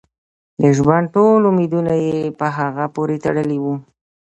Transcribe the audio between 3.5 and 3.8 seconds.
وو.